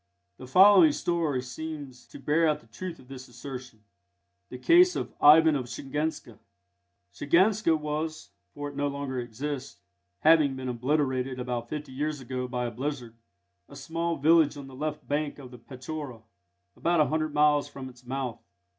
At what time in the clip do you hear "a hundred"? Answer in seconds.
16.99-17.31